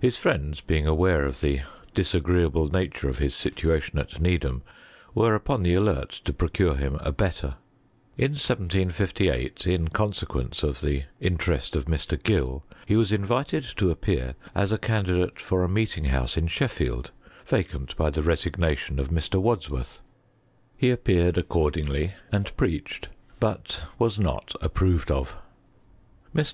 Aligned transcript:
His 0.00 0.16
friends 0.16 0.62
being 0.62 0.86
aware 0.86 1.26
of 1.26 1.42
the 1.42 1.60
disagreeable 1.92 2.70
nature 2.70 3.10
of 3.10 3.18
his 3.18 3.34
situation 3.34 3.98
at 3.98 4.18
Needham, 4.18 4.62
were 5.14 5.34
upon 5.34 5.62
the 5.62 5.74
alert 5.74 6.08
to 6.24 6.32
procure 6.32 6.74
him 6.76 6.94
a 7.02 7.12
better. 7.12 7.56
In 8.16 8.30
1758, 8.32 9.66
in 9.66 9.88
consequence 9.88 10.64
o 10.64 10.72
the 10.72 11.02
interest 11.20 11.76
of 11.76 11.84
Mr. 11.84 12.16
Gill, 12.22 12.64
he 12.86 12.96
was 12.96 13.12
invited 13.12 13.64
to 13.76 13.90
appear 13.90 14.36
as 14.54 14.72
a 14.72 14.78
candidate 14.78 15.38
for 15.38 15.62
a 15.62 15.68
meeting 15.68 16.06
house 16.06 16.38
in 16.38 16.46
Sheffield, 16.46 17.10
vacant 17.44 17.94
by 17.94 18.08
the 18.08 18.22
resignation 18.22 18.98
of 18.98 19.10
Mr. 19.10 19.38
Wadsworth. 19.38 20.00
He 20.78 20.88
appear 20.88 21.24
b2 21.24 21.24
I 21.26 21.26
HISTORY 21.26 21.26
or 21.26 21.26
CHBMIBTHT. 21.26 21.28
ed 21.28 21.38
accordingly 21.42 22.14
and 22.32 22.56
preached, 22.56 23.08
but 23.38 23.82
was 23.98 24.18
not 24.18 24.54
approved 24.62 25.10
of. 25.10 25.36
Mr. 26.34 26.50